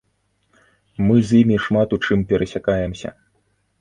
[1.09, 3.09] Мы з імі шмат у чым перасякаемся.